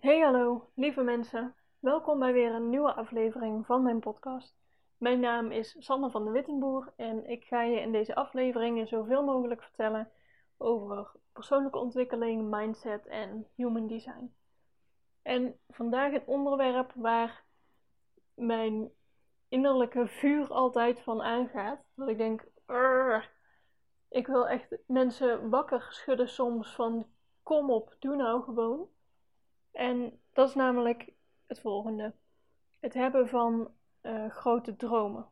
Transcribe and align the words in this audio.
Hey 0.00 0.20
hallo, 0.20 0.70
lieve 0.74 1.02
mensen. 1.02 1.54
Welkom 1.78 2.18
bij 2.18 2.32
weer 2.32 2.54
een 2.54 2.70
nieuwe 2.70 2.92
aflevering 2.92 3.66
van 3.66 3.82
mijn 3.82 4.00
podcast. 4.00 4.56
Mijn 4.98 5.20
naam 5.20 5.50
is 5.50 5.76
Sanne 5.78 6.10
van 6.10 6.24
de 6.24 6.30
Wittenboer 6.30 6.92
en 6.96 7.26
ik 7.26 7.44
ga 7.44 7.62
je 7.62 7.80
in 7.80 7.92
deze 7.92 8.14
afleveringen 8.14 8.86
zoveel 8.86 9.24
mogelijk 9.24 9.62
vertellen 9.62 10.10
over 10.56 11.10
persoonlijke 11.32 11.78
ontwikkeling, 11.78 12.50
mindset 12.50 13.06
en 13.06 13.46
human 13.54 13.86
design. 13.86 14.34
En 15.22 15.58
vandaag 15.68 16.12
een 16.12 16.26
onderwerp 16.26 16.92
waar 16.94 17.44
mijn 18.34 18.90
innerlijke 19.48 20.06
vuur 20.06 20.48
altijd 20.48 21.00
van 21.00 21.22
aangaat. 21.22 21.84
Dat 21.94 22.08
ik 22.08 22.18
denk, 22.18 22.40
ik 24.08 24.26
wil 24.26 24.48
echt 24.48 24.76
mensen 24.86 25.50
wakker 25.50 25.86
schudden 25.90 26.28
soms 26.28 26.74
van 26.74 27.06
kom 27.42 27.70
op, 27.70 27.96
doe 27.98 28.16
nou 28.16 28.42
gewoon. 28.42 28.88
En 29.72 30.20
dat 30.32 30.48
is 30.48 30.54
namelijk 30.54 31.12
het 31.46 31.60
volgende. 31.60 32.12
Het 32.80 32.94
hebben 32.94 33.28
van 33.28 33.70
uh, 34.02 34.30
grote 34.30 34.76
dromen. 34.76 35.26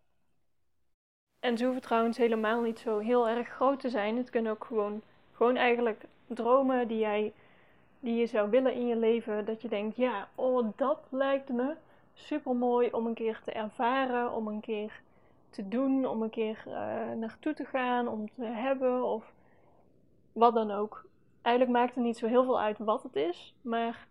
En 1.41 1.59
ze 1.59 1.65
hoeven 1.65 1.83
trouwens 1.83 2.17
helemaal 2.17 2.61
niet 2.61 2.79
zo 2.79 2.99
heel 2.99 3.29
erg 3.29 3.49
groot 3.49 3.81
te 3.81 3.89
zijn. 3.89 4.17
Het 4.17 4.31
kunnen 4.31 4.53
ook 4.53 4.65
gewoon, 4.65 5.03
gewoon 5.33 5.57
eigenlijk 5.57 6.05
dromen 6.27 6.89
die 6.89 6.99
jij 6.99 7.33
die 8.01 8.15
je 8.15 8.27
zou 8.27 8.51
willen 8.51 8.75
in 8.75 8.87
je 8.87 8.97
leven. 8.97 9.45
Dat 9.45 9.63
je 9.63 9.69
denkt, 9.69 9.97
ja, 9.97 10.29
oh, 10.35 10.69
dat 10.77 11.01
lijkt 11.11 11.49
me 11.49 11.77
super 12.15 12.57
mooi 12.57 12.91
om 12.91 13.07
een 13.07 13.15
keer 13.15 13.41
te 13.45 13.53
ervaren, 13.53 14.33
om 14.33 14.47
een 14.47 14.61
keer 14.61 15.01
te 15.51 15.69
doen, 15.69 16.07
om 16.07 16.23
een 16.23 16.31
keer 16.31 16.63
uh, 16.67 16.73
naartoe 17.13 17.55
te 17.55 17.65
gaan, 17.65 18.09
om 18.09 18.31
te 18.35 18.45
hebben 18.45 19.05
of 19.05 19.33
wat 20.33 20.55
dan 20.55 20.71
ook. 20.71 21.05
Eigenlijk 21.43 21.79
maakt 21.79 21.95
het 21.95 22.05
niet 22.05 22.19
zo 22.19 22.27
heel 22.27 22.45
veel 22.45 22.61
uit 22.61 22.79
wat 22.79 23.03
het 23.03 23.17
is, 23.17 23.55
maar 23.61 24.07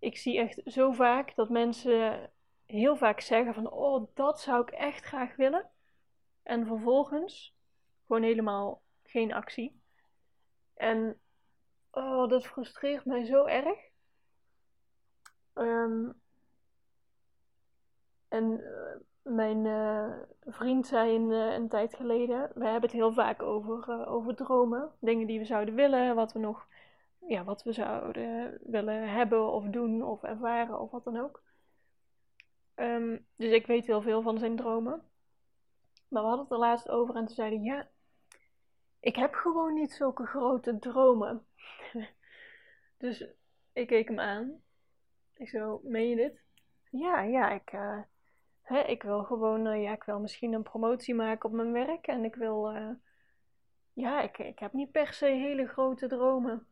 ik 0.00 0.16
zie 0.16 0.38
echt 0.38 0.60
zo 0.64 0.92
vaak 0.92 1.34
dat 1.34 1.48
mensen 1.48 2.30
heel 2.66 2.96
vaak 2.96 3.20
zeggen 3.20 3.54
van, 3.54 3.70
oh, 3.70 4.06
dat 4.14 4.40
zou 4.40 4.62
ik 4.62 4.70
echt 4.70 5.04
graag 5.04 5.36
willen. 5.36 5.70
En 6.42 6.66
vervolgens 6.66 7.54
gewoon 8.06 8.22
helemaal 8.22 8.82
geen 9.02 9.32
actie. 9.32 9.80
En 10.74 11.20
oh, 11.90 12.28
dat 12.28 12.46
frustreert 12.46 13.04
mij 13.04 13.24
zo 13.24 13.44
erg. 13.44 13.78
Um, 15.54 16.20
en 18.28 18.60
uh, 18.60 19.32
mijn 19.34 19.64
uh, 19.64 20.12
vriend 20.44 20.86
zei 20.86 21.14
een, 21.14 21.30
uh, 21.30 21.52
een, 21.52 21.68
tijd 21.68 21.94
geleden, 21.94 22.50
we 22.54 22.64
hebben 22.64 22.82
het 22.82 22.92
heel 22.92 23.12
vaak 23.12 23.42
over, 23.42 24.06
over 24.06 24.34
dromen. 24.34 24.90
Dingen 25.00 25.26
die 25.26 25.38
we 25.38 25.44
zouden 25.44 25.74
willen, 25.74 26.14
wat 26.14 26.32
we 26.32 26.38
nog, 26.38 26.66
ja, 27.26 27.44
wat 27.44 27.62
we 27.62 27.72
zouden 27.72 28.58
willen 28.62 29.12
hebben 29.12 29.52
of 29.52 29.64
doen 29.64 30.02
of 30.02 30.22
ervaren 30.22 30.80
of 30.80 30.90
wat 30.90 31.04
dan 31.04 31.16
ook. 31.16 31.42
Um, 32.74 33.26
dus 33.36 33.50
ik 33.52 33.66
weet 33.66 33.86
heel 33.86 34.02
veel 34.02 34.22
van 34.22 34.38
zijn 34.38 34.56
dromen. 34.56 35.02
Maar 36.08 36.22
we 36.22 36.28
hadden 36.28 36.44
het 36.44 36.54
er 36.54 36.58
laatst 36.58 36.88
over 36.88 37.16
en 37.16 37.26
toen 37.26 37.34
zeiden 37.34 37.62
ja, 37.62 37.88
ik 39.00 39.16
heb 39.16 39.34
gewoon 39.34 39.74
niet 39.74 39.92
zulke 39.92 40.26
grote 40.26 40.78
dromen. 40.78 41.46
dus 42.98 43.26
ik 43.72 43.86
keek 43.86 44.08
hem 44.08 44.20
aan. 44.20 44.62
Ik 45.34 45.48
zo, 45.48 45.80
meen 45.84 46.08
je 46.08 46.16
dit? 46.16 46.42
Ja, 46.90 47.22
ja, 47.22 47.50
ik, 47.50 47.72
uh, 47.72 48.00
hè, 48.62 48.80
ik 48.80 49.02
wil 49.02 49.24
gewoon, 49.24 49.66
uh, 49.66 49.82
ja, 49.82 49.92
ik 49.92 50.04
wil 50.04 50.20
misschien 50.20 50.52
een 50.52 50.62
promotie 50.62 51.14
maken 51.14 51.48
op 51.48 51.54
mijn 51.54 51.72
werk. 51.72 52.06
En 52.06 52.24
ik 52.24 52.34
wil, 52.34 52.76
uh, 52.76 52.90
ja, 53.92 54.20
ik, 54.20 54.38
ik 54.38 54.58
heb 54.58 54.72
niet 54.72 54.90
per 54.90 55.12
se 55.12 55.26
hele 55.26 55.66
grote 55.66 56.06
dromen. 56.06 56.66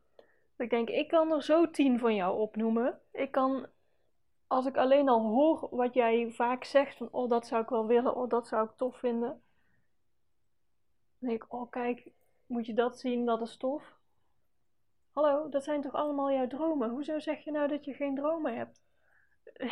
Ik 0.59 0.69
denk, 0.69 0.89
ik 0.89 1.07
kan 1.07 1.31
er 1.31 1.43
zo 1.43 1.69
tien 1.69 1.99
van 1.99 2.15
jou 2.15 2.39
opnoemen. 2.39 2.99
Ik 3.11 3.31
kan, 3.31 3.67
als 4.47 4.65
ik 4.65 4.77
alleen 4.77 5.09
al 5.09 5.21
hoor 5.21 5.67
wat 5.71 5.93
jij 5.93 6.31
vaak 6.31 6.63
zegt, 6.63 6.97
van, 6.97 7.07
oh, 7.11 7.29
dat 7.29 7.47
zou 7.47 7.63
ik 7.63 7.69
wel 7.69 7.87
willen, 7.87 8.15
oh, 8.15 8.29
dat 8.29 8.47
zou 8.47 8.65
ik 8.65 8.75
tof 8.75 8.97
vinden. 8.97 9.41
Dan 11.19 11.29
denk 11.29 11.43
ik, 11.43 11.53
oh, 11.53 11.69
kijk, 11.71 12.11
moet 12.45 12.65
je 12.65 12.73
dat 12.73 12.99
zien, 12.99 13.25
dat 13.25 13.41
is 13.41 13.57
tof. 13.57 13.97
Hallo, 15.11 15.49
dat 15.49 15.63
zijn 15.63 15.81
toch 15.81 15.93
allemaal 15.93 16.31
jouw 16.31 16.47
dromen? 16.47 16.89
Hoezo 16.89 17.19
zeg 17.19 17.43
je 17.43 17.51
nou 17.51 17.67
dat 17.67 17.85
je 17.85 17.93
geen 17.93 18.15
dromen 18.15 18.55
hebt? 18.57 18.81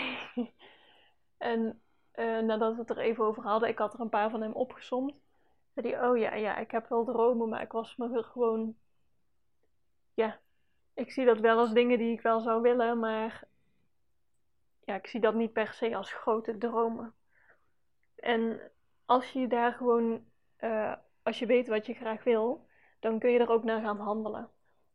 en 1.38 1.82
uh, 2.16 2.40
nadat 2.40 2.74
we 2.74 2.80
het 2.80 2.90
er 2.90 2.98
even 2.98 3.24
over 3.24 3.44
hadden, 3.44 3.70
ik 3.70 3.78
had 3.78 3.94
er 3.94 4.00
een 4.00 4.10
paar 4.10 4.30
van 4.30 4.42
hem 4.42 4.54
opgesomd. 4.54 5.16
Zei 5.74 5.90
hij, 5.90 6.08
oh 6.08 6.18
ja, 6.18 6.34
ja, 6.34 6.58
ik 6.58 6.72
heb 6.72 6.90
wel 6.90 7.06
dromen, 7.06 7.50
maar 7.50 7.62
ik 7.62 7.72
was 7.72 7.96
me 7.96 8.24
gewoon... 8.24 8.76
Ja, 10.14 10.40
ik 10.98 11.12
zie 11.12 11.26
dat 11.26 11.40
wel 11.40 11.58
als 11.60 11.74
dingen 11.74 11.98
die 11.98 12.12
ik 12.12 12.22
wel 12.22 12.40
zou 12.40 12.62
willen, 12.62 13.00
maar... 13.00 13.44
Ja, 14.84 14.96
ik 14.96 15.08
zie 15.08 15.20
dat 15.20 15.34
niet 15.34 15.54
per 15.54 15.74
se 15.74 15.96
als 15.96 16.14
grote 16.14 16.58
dromen. 16.58 17.14
En 18.16 18.72
als 19.06 19.32
je 19.32 19.48
daar 19.48 19.74
gewoon... 19.74 20.26
Uh, 20.60 20.94
als 21.24 21.40
je 21.40 21.46
weet 21.46 21.68
wat 21.68 21.86
je 21.86 21.94
graag 21.94 22.24
wil, 22.24 22.68
dan 23.00 23.20
kun 23.20 23.32
je 23.32 23.40
er 23.40 23.50
ook 23.50 23.64
naar 23.64 23.82
gaan 23.82 24.00
handelen. 24.00 24.50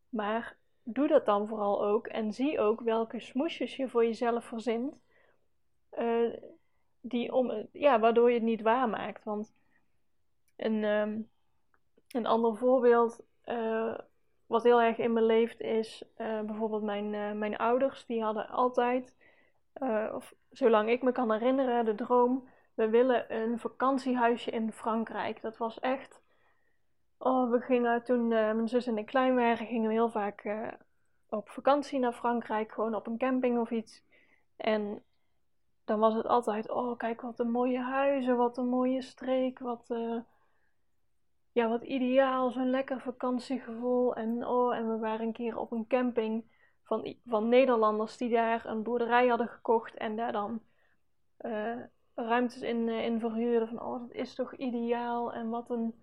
Maar 0.08 0.56
doe 0.82 1.08
dat 1.08 1.26
dan 1.26 1.48
vooral 1.48 1.84
ook 1.84 2.06
en 2.06 2.32
zie 2.32 2.60
ook 2.60 2.80
welke 2.80 3.20
smoesjes 3.20 3.76
je 3.76 3.88
voor 3.88 4.04
jezelf 4.04 4.44
verzint, 4.44 4.94
uh, 5.98 6.34
die 7.00 7.32
om, 7.32 7.69
ja, 7.72 8.00
waardoor 8.00 8.28
je 8.28 8.34
het 8.34 8.44
niet 8.44 8.62
waarmaakt. 8.62 9.24
Want 9.24 9.54
een, 10.56 10.84
um, 10.84 11.30
een 12.08 12.26
ander 12.26 12.56
voorbeeld 12.56 13.24
uh, 13.44 13.98
wat 14.52 14.62
heel 14.62 14.82
erg 14.82 14.98
in 14.98 15.12
me 15.12 15.22
leeft 15.22 15.60
is 15.60 16.04
uh, 16.18 16.40
bijvoorbeeld 16.40 16.82
mijn, 16.82 17.38
mijn 17.38 17.56
ouders. 17.56 18.06
Die 18.06 18.22
hadden 18.22 18.48
altijd, 18.48 19.16
of 20.12 20.34
zolang 20.50 20.90
ik 20.90 21.02
me 21.02 21.12
kan 21.12 21.32
herinneren, 21.32 21.84
de 21.84 21.94
droom: 21.94 22.48
we 22.74 22.88
willen 22.88 23.34
een 23.34 23.58
vakantiehuisje 23.58 24.50
in 24.50 24.72
Frankrijk. 24.72 25.40
Dat 25.42 25.56
was 25.56 25.80
echt 25.80 26.22
Oh, 27.18 27.50
we 27.50 27.60
gingen 27.60 28.04
toen 28.04 28.28
mijn 28.28 28.68
zus 28.68 28.86
en 28.86 28.98
ik 28.98 29.06
klein 29.06 29.34
waren, 29.34 29.66
gingen 29.66 29.88
we 29.88 29.94
heel 29.94 30.10
vaak 30.10 30.56
op 31.28 31.48
vakantie 31.48 31.98
naar 31.98 32.12
Frankrijk, 32.12 32.72
gewoon 32.72 32.94
op 32.94 33.06
een 33.06 33.19
camping 33.19 33.58
of 33.58 33.70
iets. 33.70 34.02
En 34.56 35.02
dan 35.84 35.98
was 35.98 36.14
het 36.14 36.26
altijd, 36.26 36.70
oh 36.70 36.96
kijk 36.96 37.20
wat 37.20 37.38
een 37.38 37.50
mooie 37.50 37.80
huizen, 37.80 38.36
wat 38.36 38.56
een 38.56 38.69
mooie 38.69 39.02
streek, 39.02 39.58
wat, 39.58 39.94
ja, 41.52 41.68
wat 41.68 41.82
ideaal, 41.82 42.50
zo'n 42.50 42.70
lekker 42.70 43.00
vakantiegevoel. 43.00 44.14
En, 44.14 44.46
oh, 44.46 44.76
en 44.76 44.88
we 44.88 44.98
waren 44.98 45.26
een 45.26 45.32
keer 45.32 45.56
op 45.56 45.72
een 45.72 45.86
camping 45.86 46.44
van, 46.82 47.16
van 47.26 47.48
Nederlanders 47.48 48.16
die 48.16 48.30
daar 48.30 48.66
een 48.66 48.82
boerderij 48.82 49.26
hadden 49.26 49.48
gekocht 49.48 49.94
en 49.94 50.16
daar 50.16 50.32
dan 50.32 50.62
ruimtes 52.14 52.60
in, 52.60 52.88
in 52.88 53.20
verhuurden. 53.20 53.68
Van, 53.68 53.82
oh 53.82 54.00
dat 54.00 54.12
is 54.12 54.34
toch 54.34 54.54
ideaal 54.54 55.32
en 55.32 55.48
wat 55.48 55.70
een 55.70 55.94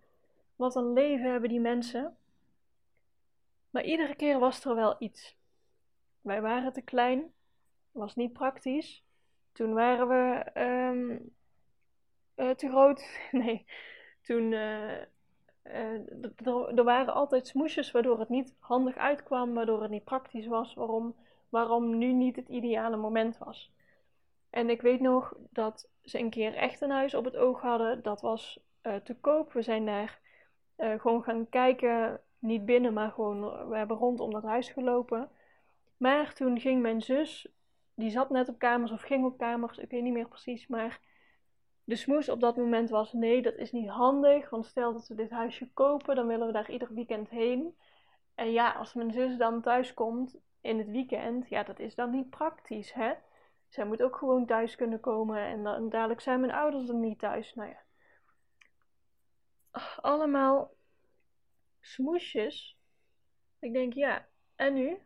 wat 0.60 0.76
een 0.76 0.94
leven 0.94 1.32
hebben 1.32 1.50
die 1.50 1.60
mensen. 1.60 2.18
Maar 3.70 3.84
iedere 3.84 4.16
keer 4.16 4.40
was 4.40 4.66
er 4.66 4.76
wel 4.76 4.96
iets. 5.00 5.38
Wij 6.22 6.42
waren 6.42 6.74
te 6.74 6.82
klein, 6.82 7.34
was 7.92 8.16
niet 8.16 8.34
praktisch. 8.34 9.04
Toen 9.52 9.74
waren 9.74 10.08
we 10.08 10.52
um, 10.62 11.36
uh, 12.36 12.50
te 12.50 12.70
groot. 12.70 13.20
Nee, 13.32 13.66
toen. 14.22 14.54
Uh, 15.70 15.94
uh, 16.46 16.78
er 16.78 16.84
waren 16.84 17.14
altijd 17.14 17.48
smoesjes 17.48 17.92
waardoor 17.92 18.20
het 18.20 18.30
niet 18.30 18.56
handig 18.60 18.98
uitkwam, 18.98 19.54
waardoor 19.54 19.82
het 19.82 19.92
niet 19.92 20.04
praktisch 20.04 20.48
was, 20.48 20.74
waarom, 20.74 21.16
waarom 21.50 21.98
nu 21.98 22.14
niet 22.14 22.36
het 22.36 22.50
ideale 22.50 22.98
moment 22.98 23.38
was. 23.38 23.74
En 24.50 24.70
ik 24.70 24.82
weet 24.82 25.00
nog 25.00 25.34
dat 25.50 25.90
ze 26.04 26.20
een 26.20 26.30
keer 26.30 26.56
echt 26.56 26.82
een 26.82 26.92
huis 26.92 27.14
op 27.14 27.26
het 27.26 27.36
oog 27.36 27.62
hadden. 27.62 28.04
Dat 28.04 28.22
was 28.22 28.60
te 29.04 29.16
koop. 29.22 29.54
We 29.54 29.62
zijn 29.62 29.86
daar 29.86 30.20
uh, 30.80 31.00
gewoon 31.00 31.24
gaan 31.24 31.50
kijken, 31.50 32.22
niet 32.40 32.66
binnen, 32.66 32.94
maar 32.94 33.12
gewoon, 33.12 33.68
we 33.70 33.78
hebben 33.78 33.98
rondom 33.98 34.32
dat 34.32 34.44
huis 34.44 34.70
gelopen. 34.70 35.30
Maar 35.98 36.34
toen 36.34 36.60
ging 36.60 36.82
mijn 36.82 37.02
zus, 37.02 37.48
die 37.94 38.10
zat 38.10 38.30
net 38.30 38.50
op 38.50 38.60
kamers 38.60 38.92
of 38.92 39.02
ging 39.02 39.26
op 39.26 39.38
kamers, 39.38 39.78
ik 39.78 39.90
weet 39.90 40.04
niet 40.04 40.14
meer 40.14 40.28
precies, 40.28 40.68
maar 40.68 41.00
de 41.90 41.96
smoes 41.96 42.30
op 42.30 42.40
dat 42.40 42.58
moment 42.58 42.90
was: 42.90 43.14
nee, 43.14 43.42
dat 43.42 43.56
is 43.56 43.72
niet 43.72 43.90
handig, 43.90 44.50
want 44.50 44.66
stel 44.66 44.94
dat 44.94 45.08
we 45.08 45.16
dit 45.16 45.30
huisje 45.30 45.74
kopen, 45.74 46.16
dan 46.16 46.28
willen 46.28 46.48
we 46.48 46.54
daar 46.54 46.72
ieder 46.72 46.94
weekend 46.94 47.30
heen. 47.30 47.78
En 48.36 48.52
ja, 48.52 48.72
als 48.72 48.94
mijn 48.94 49.12
zus 49.12 49.38
dan 49.38 49.62
thuis 49.62 49.94
komt 49.94 50.38
in 50.62 50.78
het 50.78 50.90
weekend, 50.90 51.50
ja, 51.50 51.64
dat 51.64 51.80
is 51.80 51.96
dan 51.96 52.12
niet 52.12 52.30
praktisch, 52.30 52.94
hè? 52.94 53.14
Zij 53.68 53.86
moet 53.86 54.02
ook 54.02 54.16
gewoon 54.16 54.46
thuis 54.46 54.76
kunnen 54.76 55.00
komen 55.00 55.40
en 55.40 55.64
dan 55.64 55.90
dadelijk 55.90 56.22
zijn 56.22 56.40
mijn 56.40 56.52
ouders 56.52 56.86
dan 56.86 57.00
niet 57.00 57.20
thuis. 57.20 57.54
Nou 57.54 57.70
ja, 57.70 57.84
allemaal 60.02 60.74
smoesjes. 61.80 62.78
Ik 63.60 63.74
denk, 63.74 63.94
ja, 63.94 64.28
en 64.56 64.74
nu? 64.74 64.98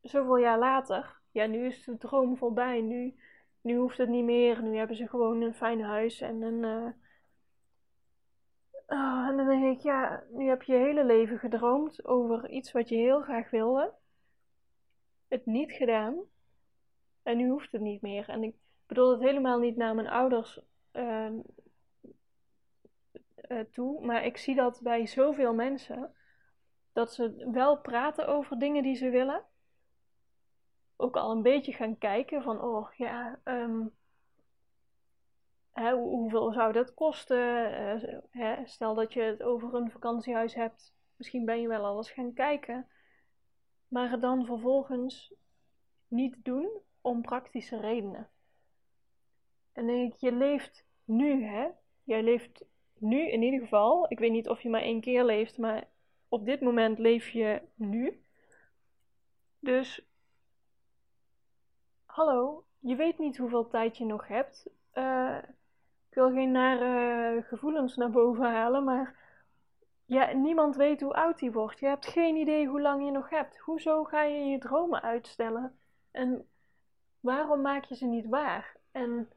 Zoveel 0.00 0.36
jaar 0.36 0.58
later. 0.58 1.20
Ja, 1.30 1.46
nu 1.46 1.66
is 1.66 1.84
de 1.84 1.96
droom 1.96 2.36
voorbij. 2.36 2.80
Nu, 2.80 3.14
nu 3.60 3.76
hoeft 3.76 3.98
het 3.98 4.08
niet 4.08 4.24
meer. 4.24 4.62
Nu 4.62 4.76
hebben 4.76 4.96
ze 4.96 5.08
gewoon 5.08 5.40
een 5.40 5.54
fijn 5.54 5.82
huis 5.82 6.20
en 6.20 6.42
een. 6.42 6.62
Uh... 6.62 6.92
Oh, 8.86 9.26
en 9.28 9.36
dan 9.36 9.46
denk 9.46 9.76
ik, 9.76 9.82
ja, 9.82 10.24
nu 10.30 10.48
heb 10.48 10.62
je 10.62 10.72
je 10.72 10.78
hele 10.78 11.04
leven 11.04 11.38
gedroomd 11.38 12.04
over 12.04 12.50
iets 12.50 12.72
wat 12.72 12.88
je 12.88 12.96
heel 12.96 13.20
graag 13.20 13.50
wilde. 13.50 13.94
Het 15.28 15.46
niet 15.46 15.72
gedaan. 15.72 16.18
En 17.22 17.36
nu 17.36 17.48
hoeft 17.48 17.72
het 17.72 17.80
niet 17.80 18.02
meer. 18.02 18.28
En 18.28 18.42
ik 18.42 18.54
bedoel 18.86 19.10
het 19.10 19.20
helemaal 19.20 19.58
niet 19.58 19.76
naar 19.76 19.94
mijn 19.94 20.08
ouders 20.08 20.60
uh, 20.92 21.30
toe, 23.70 24.06
maar 24.06 24.24
ik 24.24 24.36
zie 24.36 24.54
dat 24.54 24.80
bij 24.82 25.06
zoveel 25.06 25.54
mensen 25.54 26.14
dat 26.92 27.14
ze 27.14 27.48
wel 27.52 27.80
praten 27.80 28.28
over 28.28 28.58
dingen 28.58 28.82
die 28.82 28.94
ze 28.94 29.10
willen. 29.10 29.44
Ook 31.00 31.16
al 31.16 31.30
een 31.30 31.42
beetje 31.42 31.72
gaan 31.72 31.98
kijken 31.98 32.42
van, 32.42 32.60
oh 32.62 32.92
ja, 32.92 33.40
um, 33.44 33.92
hè, 35.72 35.92
hoeveel 35.94 36.52
zou 36.52 36.72
dat 36.72 36.94
kosten? 36.94 37.72
Uh, 37.80 38.18
hè, 38.30 38.66
stel 38.66 38.94
dat 38.94 39.12
je 39.12 39.20
het 39.22 39.42
over 39.42 39.74
een 39.74 39.90
vakantiehuis 39.90 40.54
hebt, 40.54 40.94
misschien 41.16 41.44
ben 41.44 41.60
je 41.60 41.68
wel 41.68 41.84
alles 41.84 42.10
gaan 42.10 42.32
kijken. 42.32 42.86
Maar 43.88 44.10
het 44.10 44.20
dan 44.20 44.44
vervolgens 44.44 45.34
niet 46.08 46.36
doen 46.42 46.68
om 47.00 47.22
praktische 47.22 47.80
redenen. 47.80 48.28
En 49.72 49.86
denk 49.86 50.14
ik, 50.14 50.20
je 50.20 50.32
leeft 50.32 50.86
nu, 51.04 51.44
hè? 51.44 51.68
Jij 52.04 52.22
leeft 52.22 52.64
nu 52.98 53.30
in 53.30 53.42
ieder 53.42 53.60
geval. 53.60 54.06
Ik 54.08 54.18
weet 54.18 54.32
niet 54.32 54.48
of 54.48 54.60
je 54.60 54.68
maar 54.68 54.82
één 54.82 55.00
keer 55.00 55.24
leeft, 55.24 55.58
maar 55.58 55.88
op 56.28 56.44
dit 56.44 56.60
moment 56.60 56.98
leef 56.98 57.28
je 57.28 57.62
nu. 57.74 58.22
Dus, 59.58 60.09
hallo, 62.20 62.64
je 62.78 62.96
weet 62.96 63.18
niet 63.18 63.36
hoeveel 63.36 63.68
tijd 63.68 63.96
je 63.96 64.04
nog 64.04 64.28
hebt. 64.28 64.70
Uh, 64.94 65.38
ik 66.08 66.14
wil 66.14 66.30
geen 66.30 66.50
nare 66.50 67.42
gevoelens 67.42 67.96
naar 67.96 68.10
boven 68.10 68.44
halen, 68.44 68.84
maar 68.84 69.16
ja, 70.04 70.32
niemand 70.32 70.76
weet 70.76 71.00
hoe 71.00 71.14
oud 71.14 71.40
hij 71.40 71.52
wordt. 71.52 71.78
Je 71.78 71.86
hebt 71.86 72.06
geen 72.06 72.36
idee 72.36 72.66
hoe 72.66 72.80
lang 72.80 73.04
je 73.04 73.10
nog 73.10 73.30
hebt. 73.30 73.58
Hoezo 73.58 74.04
ga 74.04 74.22
je 74.22 74.44
je 74.44 74.58
dromen 74.58 75.02
uitstellen? 75.02 75.78
En 76.10 76.48
waarom 77.20 77.60
maak 77.60 77.84
je 77.84 77.96
ze 77.96 78.06
niet 78.06 78.26
waar? 78.26 78.76
En 78.92 79.30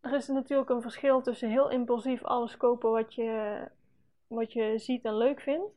er 0.00 0.14
is 0.14 0.28
natuurlijk 0.28 0.70
een 0.70 0.82
verschil 0.82 1.22
tussen 1.22 1.48
heel 1.48 1.70
impulsief 1.70 2.24
alles 2.24 2.56
kopen 2.56 2.90
wat 2.90 3.14
je, 3.14 3.60
wat 4.26 4.52
je 4.52 4.78
ziet 4.78 5.04
en 5.04 5.16
leuk 5.16 5.40
vindt. 5.40 5.72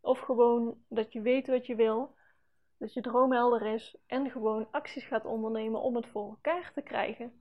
Of 0.00 0.18
gewoon 0.18 0.78
dat 0.88 1.12
je 1.12 1.20
weet 1.20 1.46
wat 1.46 1.66
je 1.66 1.74
wil, 1.74 2.14
dat 2.78 2.92
je 2.92 3.00
droom 3.00 3.32
helder 3.32 3.66
is 3.66 3.96
en 4.06 4.30
gewoon 4.30 4.68
acties 4.70 5.04
gaat 5.04 5.24
ondernemen 5.24 5.80
om 5.80 5.96
het 5.96 6.06
voor 6.06 6.28
elkaar 6.28 6.72
te 6.72 6.82
krijgen. 6.82 7.32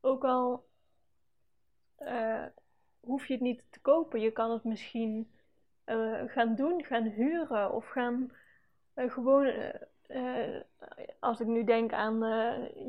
Ook 0.00 0.24
al 0.24 0.68
uh, 1.98 2.44
hoef 3.00 3.26
je 3.26 3.32
het 3.32 3.42
niet 3.42 3.64
te 3.70 3.80
kopen, 3.80 4.20
je 4.20 4.30
kan 4.30 4.50
het 4.50 4.64
misschien 4.64 5.30
uh, 5.86 6.22
gaan 6.26 6.54
doen, 6.54 6.84
gaan 6.84 7.04
huren 7.04 7.72
of 7.72 7.86
gaan 7.86 8.32
uh, 8.94 9.12
gewoon, 9.12 9.52
als 11.20 11.40
ik 11.40 11.46
nu 11.46 11.64
denk 11.64 11.92
aan 11.92 12.18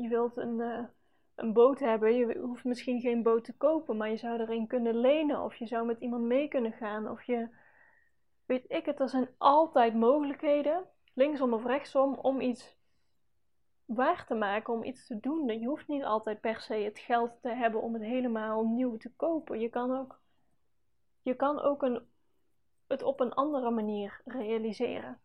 je 0.00 0.06
wilt 0.08 0.36
een 0.36 0.88
een 1.34 1.52
boot 1.52 1.78
hebben. 1.78 2.14
Je 2.14 2.38
hoeft 2.38 2.64
misschien 2.64 3.00
geen 3.00 3.22
boot 3.22 3.44
te 3.44 3.56
kopen, 3.56 3.96
maar 3.96 4.10
je 4.10 4.16
zou 4.16 4.40
er 4.40 4.66
kunnen 4.66 4.96
lenen. 4.96 5.42
Of 5.42 5.56
je 5.56 5.66
zou 5.66 5.86
met 5.86 6.00
iemand 6.00 6.24
mee 6.24 6.48
kunnen 6.48 6.72
gaan. 6.72 7.10
Of 7.10 7.22
je, 7.22 7.48
weet 8.46 8.64
ik 8.68 8.86
het, 8.86 9.00
er 9.00 9.08
zijn 9.08 9.28
altijd 9.38 9.94
mogelijkheden, 9.94 10.84
linksom 11.12 11.52
of 11.52 11.64
rechtsom, 11.64 12.14
om 12.14 12.40
iets 12.40 12.76
waar 13.84 14.26
te 14.26 14.34
maken, 14.34 14.72
om 14.72 14.84
iets 14.84 15.06
te 15.06 15.20
doen. 15.20 15.60
Je 15.60 15.66
hoeft 15.66 15.88
niet 15.88 16.04
altijd 16.04 16.40
per 16.40 16.60
se 16.60 16.74
het 16.74 16.98
geld 16.98 17.42
te 17.42 17.54
hebben 17.54 17.82
om 17.82 17.92
het 17.92 18.02
helemaal 18.02 18.64
nieuw 18.64 18.96
te 18.96 19.12
kopen. 19.16 19.60
Je 19.60 19.68
kan 19.68 19.98
ook, 19.98 20.20
je 21.22 21.34
kan 21.34 21.60
ook 21.60 21.82
een, 21.82 22.08
het 22.86 23.02
op 23.02 23.20
een 23.20 23.32
andere 23.32 23.70
manier 23.70 24.20
realiseren. 24.24 25.20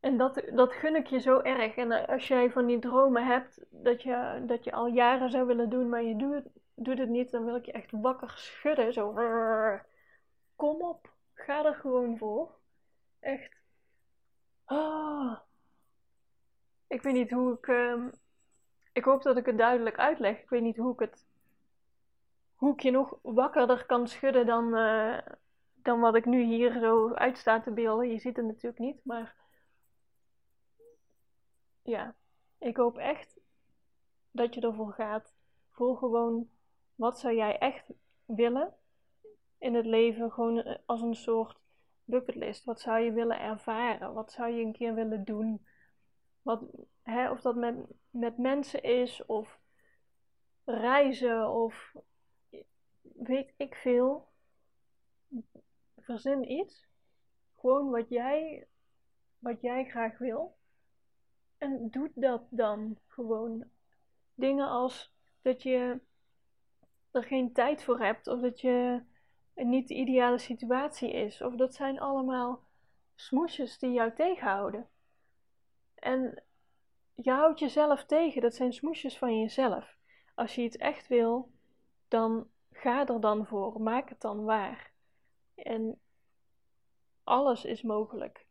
En 0.00 0.16
dat, 0.16 0.42
dat 0.54 0.72
gun 0.72 0.96
ik 0.96 1.06
je 1.06 1.18
zo 1.18 1.40
erg. 1.40 1.76
En 1.76 1.92
eh, 1.92 2.08
als 2.08 2.28
jij 2.28 2.50
van 2.50 2.66
die 2.66 2.78
dromen 2.78 3.26
hebt 3.26 3.64
dat 3.70 4.02
je, 4.02 4.42
dat 4.46 4.64
je 4.64 4.72
al 4.72 4.86
jaren 4.86 5.30
zou 5.30 5.46
willen 5.46 5.70
doen, 5.70 5.88
maar 5.88 6.02
je 6.02 6.16
doet, 6.16 6.42
doet 6.74 6.98
het 6.98 7.08
niet, 7.08 7.30
dan 7.30 7.44
wil 7.44 7.56
ik 7.56 7.66
je 7.66 7.72
echt 7.72 7.90
wakker 7.90 8.32
schudden. 8.34 8.92
Zo. 8.92 9.14
Kom 10.56 10.82
op, 10.82 11.12
ga 11.34 11.64
er 11.64 11.74
gewoon 11.74 12.18
voor. 12.18 12.58
Echt. 13.20 13.57
Ah. 14.68 15.38
Ik 16.86 17.02
weet 17.02 17.14
niet 17.14 17.30
hoe 17.30 17.52
ik. 17.52 17.66
Uh, 17.66 18.06
ik 18.92 19.04
hoop 19.04 19.22
dat 19.22 19.36
ik 19.36 19.46
het 19.46 19.58
duidelijk 19.58 19.98
uitleg. 19.98 20.42
Ik 20.42 20.48
weet 20.48 20.62
niet 20.62 20.76
hoe 20.76 20.92
ik 20.92 20.98
het. 20.98 21.26
Hoe 22.54 22.72
ik 22.72 22.80
je 22.80 22.90
nog 22.90 23.18
wakkerder 23.22 23.86
kan 23.86 24.08
schudden 24.08 24.46
dan, 24.46 24.76
uh, 24.76 25.18
dan 25.74 26.00
wat 26.00 26.14
ik 26.14 26.24
nu 26.24 26.42
hier 26.42 26.72
zo 26.72 27.14
uitsta 27.14 27.60
te 27.60 27.70
beelden. 27.70 28.10
Je 28.10 28.18
ziet 28.18 28.36
het 28.36 28.46
natuurlijk 28.46 28.78
niet, 28.78 29.04
maar 29.04 29.34
ja, 31.82 32.14
ik 32.58 32.76
hoop 32.76 32.98
echt 32.98 33.40
dat 34.30 34.54
je 34.54 34.60
ervoor 34.60 34.92
gaat. 34.92 35.34
Voor 35.70 35.96
gewoon, 35.96 36.50
wat 36.94 37.18
zou 37.18 37.34
jij 37.34 37.58
echt 37.58 37.90
willen 38.24 38.74
in 39.58 39.74
het 39.74 39.86
leven? 39.86 40.32
Gewoon 40.32 40.62
eh, 40.62 40.76
als 40.86 41.00
een 41.00 41.14
soort 41.14 41.58
bucketlist. 42.08 42.64
Wat 42.64 42.80
zou 42.80 42.98
je 42.98 43.12
willen 43.12 43.40
ervaren? 43.40 44.14
Wat 44.14 44.32
zou 44.32 44.50
je 44.52 44.64
een 44.64 44.72
keer 44.72 44.94
willen 44.94 45.24
doen? 45.24 45.66
Wat, 46.42 46.62
hè, 47.02 47.30
of 47.30 47.40
dat 47.40 47.56
met, 47.56 47.74
met 48.10 48.38
mensen 48.38 48.82
is, 48.82 49.26
of 49.26 49.60
reizen, 50.64 51.50
of 51.50 51.94
weet 53.00 53.54
ik 53.56 53.74
veel. 53.74 54.28
Verzin 55.96 56.50
iets. 56.50 56.88
Gewoon 57.56 57.90
wat 57.90 58.08
jij, 58.08 58.66
wat 59.38 59.60
jij 59.60 59.84
graag 59.84 60.18
wil. 60.18 60.56
En 61.58 61.90
doe 61.90 62.10
dat 62.14 62.46
dan 62.50 62.98
gewoon. 63.06 63.64
Dingen 64.34 64.68
als 64.68 65.14
dat 65.42 65.62
je 65.62 66.00
er 67.10 67.22
geen 67.22 67.52
tijd 67.52 67.82
voor 67.82 68.00
hebt, 68.00 68.26
of 68.26 68.40
dat 68.40 68.60
je 68.60 69.02
niet 69.66 69.88
de 69.88 69.94
ideale 69.94 70.38
situatie 70.38 71.12
is, 71.12 71.42
of 71.42 71.54
dat 71.54 71.74
zijn 71.74 72.00
allemaal 72.00 72.62
smoesjes 73.14 73.78
die 73.78 73.92
jou 73.92 74.14
tegenhouden. 74.14 74.88
En 75.94 76.42
je 77.14 77.30
houdt 77.30 77.58
jezelf 77.58 78.04
tegen, 78.04 78.42
dat 78.42 78.54
zijn 78.54 78.72
smoesjes 78.72 79.18
van 79.18 79.40
jezelf. 79.40 79.96
Als 80.34 80.54
je 80.54 80.62
iets 80.62 80.76
echt 80.76 81.06
wil, 81.06 81.50
dan 82.08 82.48
ga 82.72 83.06
er 83.06 83.20
dan 83.20 83.46
voor, 83.46 83.80
maak 83.80 84.08
het 84.08 84.20
dan 84.20 84.44
waar. 84.44 84.90
En 85.54 86.00
alles 87.24 87.64
is 87.64 87.82
mogelijk 87.82 88.46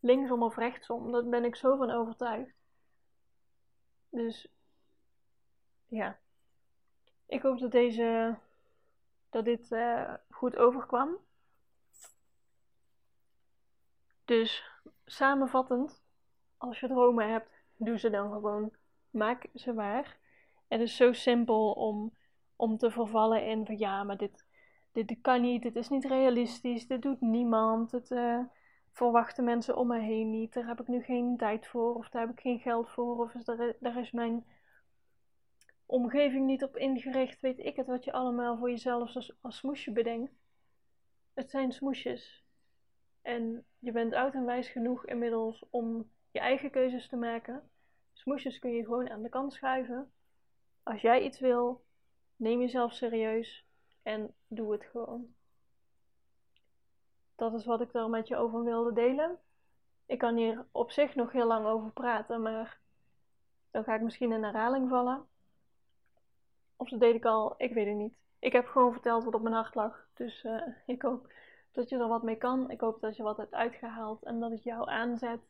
linksom 0.00 0.42
of 0.42 0.56
rechtsom. 0.56 1.12
Daar 1.12 1.28
ben 1.28 1.44
ik 1.44 1.56
zo 1.56 1.76
van 1.76 1.90
overtuigd. 1.90 2.54
Dus 4.08 4.48
ja, 5.86 6.18
ik 7.26 7.42
hoop 7.42 7.58
dat 7.58 7.70
deze 7.70 8.38
dat 9.32 9.44
dit 9.44 9.70
uh, 9.70 10.14
goed 10.30 10.56
overkwam. 10.56 11.16
Dus 14.24 14.70
samenvattend, 15.04 16.02
als 16.56 16.80
je 16.80 16.88
dromen 16.88 17.30
hebt, 17.30 17.50
doe 17.76 17.98
ze 17.98 18.10
dan 18.10 18.32
gewoon. 18.32 18.72
Maak 19.10 19.46
ze 19.54 19.74
waar. 19.74 20.18
Het 20.68 20.80
is 20.80 20.96
zo 20.96 21.12
simpel 21.12 21.72
om, 21.72 22.16
om 22.56 22.76
te 22.76 22.90
vervallen 22.90 23.46
in 23.46 23.66
van 23.66 23.78
ja, 23.78 24.02
maar 24.02 24.16
dit, 24.16 24.46
dit 24.92 25.18
kan 25.20 25.40
niet, 25.40 25.62
dit 25.62 25.76
is 25.76 25.88
niet 25.88 26.04
realistisch, 26.04 26.86
dit 26.86 27.02
doet 27.02 27.20
niemand. 27.20 27.92
Het, 27.92 28.10
uh, 28.10 28.38
verwachten 28.92 29.44
mensen 29.44 29.76
om 29.76 29.86
me 29.86 29.98
heen 29.98 30.30
niet. 30.30 30.52
Daar 30.52 30.66
heb 30.66 30.80
ik 30.80 30.88
nu 30.88 31.02
geen 31.02 31.36
tijd 31.36 31.66
voor, 31.66 31.94
of 31.94 32.08
daar 32.08 32.22
heb 32.22 32.30
ik 32.30 32.40
geen 32.40 32.58
geld 32.58 32.90
voor, 32.90 33.18
of 33.18 33.34
is 33.34 33.44
daar, 33.44 33.76
daar 33.80 33.96
is 33.96 34.10
mijn 34.10 34.44
omgeving 35.92 36.46
niet 36.46 36.62
op 36.62 36.76
ingericht. 36.76 37.40
Weet 37.40 37.58
ik 37.58 37.76
het 37.76 37.86
wat 37.86 38.04
je 38.04 38.12
allemaal 38.12 38.56
voor 38.56 38.70
jezelf 38.70 39.14
als, 39.14 39.34
smoesje 39.42 39.92
bedenkt. 39.92 40.32
Het 41.34 41.50
zijn 41.50 41.72
smoesjes. 41.72 42.44
En 43.22 43.64
je 43.78 43.92
bent 43.92 44.14
oud 44.14 44.34
en 44.34 44.44
wijs 44.44 44.68
genoeg 44.68 45.06
inmiddels 45.06 45.64
om 45.70 46.10
je 46.30 46.38
eigen 46.38 46.70
keuzes 46.70 47.08
te 47.08 47.16
maken. 47.16 47.70
Smoesjes 48.12 48.58
kun 48.58 48.70
je 48.70 48.84
gewoon 48.84 49.10
aan 49.10 49.22
de 49.22 49.28
kant 49.28 49.52
schuiven. 49.52 50.12
Als 50.82 51.00
jij 51.00 51.22
iets 51.22 51.40
wil, 51.40 51.84
neem 52.36 52.60
jezelf 52.60 52.92
serieus 52.92 53.66
en 54.02 54.34
doe 54.48 54.72
het 54.72 54.84
gewoon 54.84 55.34
dat 57.42 57.54
is 57.54 57.64
wat 57.64 57.80
ik 57.80 57.94
er 57.94 58.10
met 58.10 58.28
je 58.28 58.36
over 58.36 58.64
wilde 58.64 58.92
delen. 58.92 59.38
Ik 60.06 60.18
kan 60.18 60.36
hier 60.36 60.66
op 60.72 60.90
zich 60.90 61.14
nog 61.14 61.32
heel 61.32 61.46
lang 61.46 61.66
over 61.66 61.90
praten, 61.90 62.42
maar 62.42 62.80
dan 63.70 63.84
ga 63.84 63.94
ik 63.94 64.00
misschien 64.00 64.32
in 64.32 64.42
herhaling 64.42 64.88
vallen. 64.88 65.26
Of 66.76 66.88
dat 66.88 67.00
deed 67.00 67.14
ik 67.14 67.24
al, 67.24 67.54
ik 67.56 67.72
weet 67.72 67.86
het 67.86 67.96
niet. 67.96 68.14
Ik 68.38 68.52
heb 68.52 68.66
gewoon 68.66 68.92
verteld 68.92 69.24
wat 69.24 69.34
op 69.34 69.42
mijn 69.42 69.54
hart 69.54 69.74
lag. 69.74 70.08
Dus 70.14 70.44
uh, 70.44 70.62
ik 70.86 71.02
hoop 71.02 71.32
dat 71.72 71.88
je 71.88 71.98
er 71.98 72.08
wat 72.08 72.22
mee 72.22 72.36
kan. 72.36 72.70
Ik 72.70 72.80
hoop 72.80 73.00
dat 73.00 73.16
je 73.16 73.22
wat 73.22 73.36
hebt 73.36 73.54
uitgehaald 73.54 74.22
en 74.22 74.40
dat 74.40 74.50
het 74.50 74.62
jou 74.62 74.88
aanzet 74.90 75.40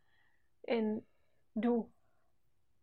in 0.61 1.07
doe. 1.53 1.87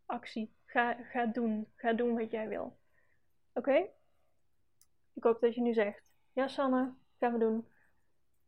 Actie. 0.05 0.53
Ga, 0.65 0.93
ga 0.93 1.25
doen. 1.25 1.67
Ga 1.75 1.93
doen 1.93 2.17
wat 2.17 2.31
jij 2.31 2.47
wil. 2.47 2.77
Oké? 3.53 3.87
Ik 5.13 5.23
hoop 5.23 5.39
dat 5.39 5.55
je 5.55 5.61
nu 5.61 5.73
zegt: 5.73 6.03
Ja, 6.33 6.47
Sanne, 6.47 6.93
gaan 7.19 7.33
we 7.33 7.39
doen. 7.39 7.67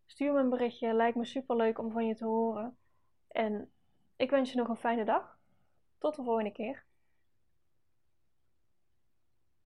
Stuur 0.05 0.33
me 0.33 0.39
een 0.39 0.49
berichtje. 0.49 0.93
Lijkt 0.93 1.17
me 1.17 1.25
super 1.25 1.55
leuk 1.55 1.79
om 1.79 1.91
van 1.91 2.07
je 2.07 2.15
te 2.15 2.25
horen. 2.25 2.77
En 3.27 3.71
ik 4.15 4.29
wens 4.29 4.51
je 4.51 4.57
nog 4.57 4.67
een 4.67 4.75
fijne 4.75 5.05
dag. 5.05 5.39
tot 5.97 6.15
de 6.15 6.23
volgende 6.23 6.51
keer. 6.51 6.83